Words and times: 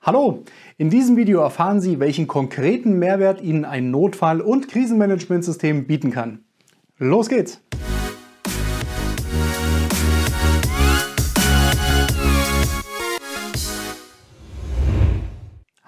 Hallo, 0.00 0.42
in 0.78 0.90
diesem 0.90 1.16
Video 1.16 1.42
erfahren 1.42 1.80
Sie, 1.80 2.00
welchen 2.00 2.26
konkreten 2.26 2.98
Mehrwert 2.98 3.40
Ihnen 3.40 3.64
ein 3.64 3.92
Notfall- 3.92 4.40
und 4.40 4.66
Krisenmanagementsystem 4.66 5.86
bieten 5.86 6.10
kann. 6.10 6.44
Los 6.98 7.28
geht's! 7.28 7.60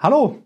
Hallo, 0.05 0.37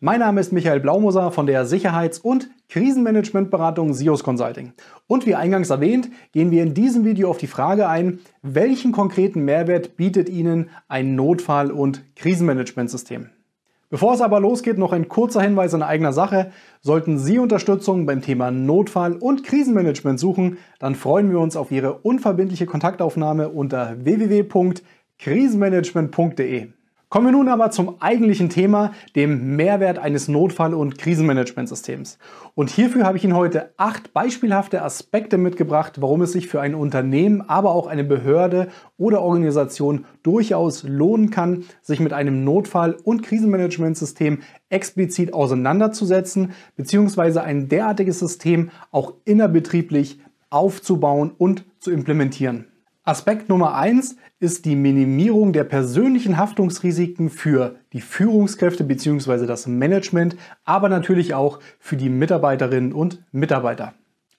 mein 0.00 0.18
Name 0.18 0.40
ist 0.40 0.52
Michael 0.52 0.80
Blaumoser 0.80 1.30
von 1.30 1.46
der 1.46 1.66
Sicherheits- 1.66 2.18
und 2.18 2.50
Krisenmanagementberatung 2.68 3.94
SIOS 3.94 4.24
Consulting. 4.24 4.72
Und 5.06 5.24
wie 5.24 5.36
eingangs 5.36 5.70
erwähnt, 5.70 6.10
gehen 6.32 6.50
wir 6.50 6.64
in 6.64 6.74
diesem 6.74 7.04
Video 7.04 7.30
auf 7.30 7.38
die 7.38 7.46
Frage 7.46 7.88
ein, 7.88 8.18
welchen 8.42 8.90
konkreten 8.90 9.44
Mehrwert 9.44 9.96
bietet 9.96 10.28
Ihnen 10.28 10.68
ein 10.88 11.14
Notfall- 11.14 11.70
und 11.70 12.02
Krisenmanagementsystem? 12.16 13.30
Bevor 13.88 14.14
es 14.14 14.20
aber 14.20 14.40
losgeht, 14.40 14.78
noch 14.78 14.90
ein 14.90 15.06
kurzer 15.06 15.42
Hinweis 15.42 15.74
in 15.74 15.84
eigener 15.84 16.12
Sache. 16.12 16.50
Sollten 16.80 17.16
Sie 17.16 17.38
Unterstützung 17.38 18.06
beim 18.06 18.20
Thema 18.20 18.50
Notfall- 18.50 19.14
und 19.14 19.44
Krisenmanagement 19.44 20.18
suchen, 20.18 20.58
dann 20.80 20.96
freuen 20.96 21.30
wir 21.30 21.38
uns 21.38 21.54
auf 21.54 21.70
Ihre 21.70 21.98
unverbindliche 21.98 22.66
Kontaktaufnahme 22.66 23.50
unter 23.50 23.94
www.krisenmanagement.de. 24.04 26.72
Kommen 27.14 27.28
wir 27.28 27.32
nun 27.32 27.48
aber 27.48 27.70
zum 27.70 28.02
eigentlichen 28.02 28.48
Thema, 28.48 28.90
dem 29.14 29.54
Mehrwert 29.54 30.00
eines 30.00 30.26
Notfall- 30.26 30.74
und 30.74 30.98
Krisenmanagementsystems. 30.98 32.18
Und 32.56 32.70
hierfür 32.70 33.04
habe 33.04 33.16
ich 33.16 33.22
Ihnen 33.22 33.36
heute 33.36 33.72
acht 33.76 34.12
beispielhafte 34.12 34.82
Aspekte 34.82 35.38
mitgebracht, 35.38 36.00
warum 36.00 36.22
es 36.22 36.32
sich 36.32 36.48
für 36.48 36.60
ein 36.60 36.74
Unternehmen, 36.74 37.40
aber 37.40 37.70
auch 37.70 37.86
eine 37.86 38.02
Behörde 38.02 38.66
oder 38.96 39.22
Organisation 39.22 40.06
durchaus 40.24 40.82
lohnen 40.82 41.30
kann, 41.30 41.62
sich 41.82 42.00
mit 42.00 42.12
einem 42.12 42.42
Notfall- 42.42 42.96
und 43.04 43.22
Krisenmanagementsystem 43.22 44.40
explizit 44.68 45.34
auseinanderzusetzen, 45.34 46.50
beziehungsweise 46.74 47.44
ein 47.44 47.68
derartiges 47.68 48.18
System 48.18 48.70
auch 48.90 49.14
innerbetrieblich 49.24 50.18
aufzubauen 50.50 51.30
und 51.38 51.64
zu 51.78 51.92
implementieren. 51.92 52.73
Aspekt 53.06 53.50
Nummer 53.50 53.74
eins 53.74 54.16
ist 54.40 54.64
die 54.64 54.76
Minimierung 54.76 55.52
der 55.52 55.64
persönlichen 55.64 56.38
Haftungsrisiken 56.38 57.28
für 57.28 57.74
die 57.92 58.00
Führungskräfte 58.00 58.82
bzw. 58.82 59.44
das 59.44 59.66
Management, 59.66 60.36
aber 60.64 60.88
natürlich 60.88 61.34
auch 61.34 61.60
für 61.78 61.98
die 61.98 62.08
Mitarbeiterinnen 62.08 62.94
und 62.94 63.22
Mitarbeiter. 63.30 63.92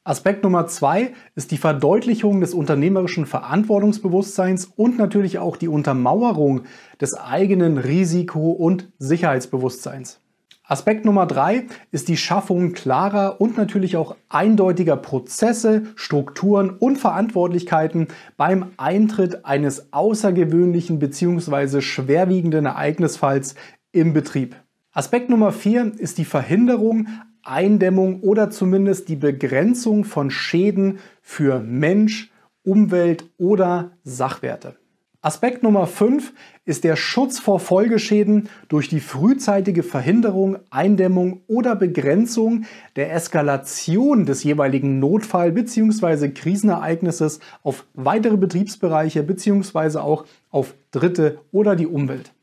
Aspekt 0.03 0.43
Nummer 0.43 0.65
zwei 0.65 1.13
ist 1.35 1.51
die 1.51 1.59
Verdeutlichung 1.59 2.41
des 2.41 2.55
unternehmerischen 2.55 3.27
Verantwortungsbewusstseins 3.27 4.65
und 4.75 4.97
natürlich 4.97 5.37
auch 5.37 5.57
die 5.57 5.67
Untermauerung 5.67 6.61
des 6.99 7.13
eigenen 7.13 7.77
Risiko- 7.77 8.51
und 8.51 8.91
Sicherheitsbewusstseins. 8.97 10.19
Aspekt 10.67 11.05
Nummer 11.05 11.27
drei 11.27 11.67
ist 11.91 12.07
die 12.07 12.17
Schaffung 12.17 12.73
klarer 12.73 13.39
und 13.39 13.55
natürlich 13.55 13.97
auch 13.97 14.15
eindeutiger 14.29 14.97
Prozesse, 14.97 15.83
Strukturen 15.95 16.71
und 16.71 16.97
Verantwortlichkeiten 16.97 18.07
beim 18.35 18.71
Eintritt 18.77 19.45
eines 19.45 19.93
außergewöhnlichen 19.93 20.97
bzw. 20.97 21.81
schwerwiegenden 21.81 22.65
Ereignisfalls 22.65 23.53
im 23.91 24.13
Betrieb. 24.13 24.55
Aspekt 24.91 25.29
Nummer 25.29 25.51
vier 25.51 25.91
ist 25.99 26.17
die 26.17 26.25
Verhinderung, 26.25 27.09
Eindämmung 27.43 28.21
oder 28.21 28.49
zumindest 28.49 29.07
die 29.07 29.17
Begrenzung 29.17 30.03
von 30.03 30.31
Schäden 30.31 30.97
für 31.21 31.59
Mensch, 31.59 32.31
Umwelt 32.63 33.29
oder 33.37 33.91
Sachwerte. 34.03 34.77
Aspekt 35.25 35.63
Nummer 35.63 35.87
5 35.87 36.33
ist 36.65 36.83
der 36.83 36.95
Schutz 36.95 37.39
vor 37.39 37.59
Folgeschäden 37.59 38.47
durch 38.67 38.89
die 38.89 38.99
frühzeitige 38.99 39.81
Verhinderung, 39.81 40.57
Eindämmung 40.69 41.41
oder 41.47 41.75
Begrenzung 41.75 42.65
der 42.95 43.11
Eskalation 43.11 44.27
des 44.27 44.43
jeweiligen 44.43 44.99
Notfall- 44.99 45.51
bzw. 45.51 46.29
Krisenereignisses 46.29 47.39
auf 47.63 47.87
weitere 47.95 48.37
Betriebsbereiche 48.37 49.23
bzw. 49.23 49.97
auch 49.97 50.25
auf 50.51 50.75
Dritte 50.91 51.39
oder 51.51 51.75
die 51.75 51.87
Umwelt. 51.87 52.34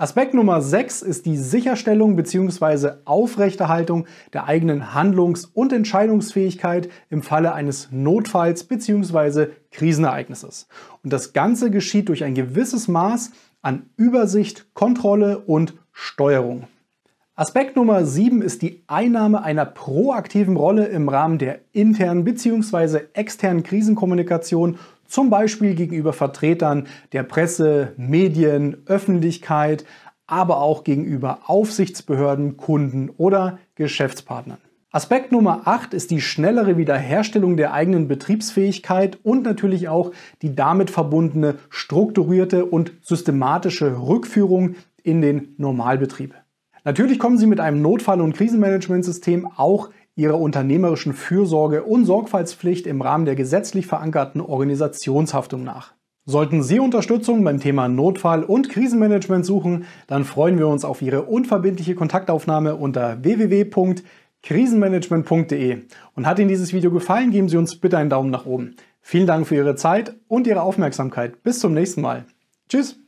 Aspekt 0.00 0.32
Nummer 0.32 0.62
6 0.62 1.02
ist 1.02 1.26
die 1.26 1.36
Sicherstellung 1.36 2.16
bzw. 2.16 2.92
Aufrechterhaltung 3.04 4.06
der 4.32 4.46
eigenen 4.46 4.94
Handlungs- 4.94 5.44
und 5.44 5.74
Entscheidungsfähigkeit 5.74 6.88
im 7.10 7.22
Falle 7.22 7.52
eines 7.52 7.88
Notfalls 7.92 8.64
bzw. 8.64 9.48
Krisenereignisses. 9.70 10.68
Und 11.04 11.12
das 11.12 11.34
Ganze 11.34 11.70
geschieht 11.70 12.08
durch 12.08 12.24
ein 12.24 12.32
gewisses 12.32 12.88
Maß 12.88 13.32
an 13.60 13.90
Übersicht, 13.98 14.72
Kontrolle 14.72 15.40
und 15.40 15.74
Steuerung. 15.92 16.64
Aspekt 17.34 17.76
Nummer 17.76 18.06
7 18.06 18.40
ist 18.40 18.62
die 18.62 18.82
Einnahme 18.86 19.42
einer 19.42 19.66
proaktiven 19.66 20.56
Rolle 20.56 20.86
im 20.86 21.10
Rahmen 21.10 21.36
der 21.36 21.60
internen 21.72 22.24
bzw. 22.24 23.00
externen 23.12 23.64
Krisenkommunikation 23.64 24.78
zum 25.10 25.28
Beispiel 25.28 25.74
gegenüber 25.74 26.12
Vertretern 26.12 26.86
der 27.12 27.24
Presse, 27.24 27.92
Medien, 27.96 28.78
Öffentlichkeit, 28.86 29.84
aber 30.26 30.60
auch 30.60 30.84
gegenüber 30.84 31.40
Aufsichtsbehörden, 31.46 32.56
Kunden 32.56 33.10
oder 33.10 33.58
Geschäftspartnern. 33.74 34.58
Aspekt 34.92 35.30
Nummer 35.30 35.62
8 35.66 35.94
ist 35.94 36.10
die 36.10 36.20
schnellere 36.20 36.76
Wiederherstellung 36.76 37.56
der 37.56 37.72
eigenen 37.72 38.08
Betriebsfähigkeit 38.08 39.18
und 39.22 39.44
natürlich 39.44 39.88
auch 39.88 40.12
die 40.42 40.56
damit 40.56 40.90
verbundene 40.90 41.56
strukturierte 41.68 42.64
und 42.64 42.92
systematische 43.02 44.00
Rückführung 44.00 44.74
in 45.02 45.22
den 45.22 45.54
Normalbetrieb. 45.58 46.34
Natürlich 46.82 47.18
kommen 47.18 47.38
Sie 47.38 47.46
mit 47.46 47.60
einem 47.60 47.82
Notfall- 47.82 48.20
und 48.20 48.34
Krisenmanagementsystem 48.34 49.46
auch 49.56 49.90
ihrer 50.20 50.38
unternehmerischen 50.38 51.14
Fürsorge 51.14 51.82
und 51.82 52.04
Sorgfaltspflicht 52.04 52.86
im 52.86 53.00
Rahmen 53.00 53.24
der 53.24 53.34
gesetzlich 53.34 53.86
verankerten 53.86 54.40
Organisationshaftung 54.40 55.64
nach. 55.64 55.94
Sollten 56.26 56.62
Sie 56.62 56.78
Unterstützung 56.78 57.42
beim 57.42 57.58
Thema 57.58 57.88
Notfall- 57.88 58.44
und 58.44 58.68
Krisenmanagement 58.68 59.46
suchen, 59.46 59.86
dann 60.06 60.24
freuen 60.24 60.58
wir 60.58 60.68
uns 60.68 60.84
auf 60.84 61.02
Ihre 61.02 61.22
unverbindliche 61.22 61.94
Kontaktaufnahme 61.94 62.76
unter 62.76 63.24
www.krisenmanagement.de. 63.24 65.78
Und 66.14 66.26
hat 66.26 66.38
Ihnen 66.38 66.48
dieses 66.48 66.72
Video 66.72 66.90
gefallen, 66.90 67.30
geben 67.30 67.48
Sie 67.48 67.56
uns 67.56 67.80
bitte 67.80 67.98
einen 67.98 68.10
Daumen 68.10 68.30
nach 68.30 68.46
oben. 68.46 68.76
Vielen 69.00 69.26
Dank 69.26 69.46
für 69.46 69.56
Ihre 69.56 69.74
Zeit 69.74 70.14
und 70.28 70.46
Ihre 70.46 70.62
Aufmerksamkeit. 70.62 71.42
Bis 71.42 71.58
zum 71.58 71.72
nächsten 71.72 72.02
Mal. 72.02 72.26
Tschüss! 72.68 73.00